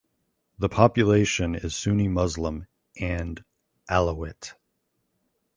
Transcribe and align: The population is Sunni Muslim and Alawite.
The 0.57 0.67
population 0.67 1.53
is 1.53 1.75
Sunni 1.75 2.07
Muslim 2.07 2.65
and 2.99 3.45
Alawite. 3.87 4.55